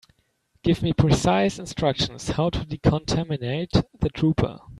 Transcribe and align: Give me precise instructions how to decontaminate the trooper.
Give 0.63 0.81
me 0.81 0.93
precise 0.93 1.59
instructions 1.59 2.29
how 2.29 2.49
to 2.49 2.65
decontaminate 2.65 3.83
the 3.99 4.09
trooper. 4.09 4.59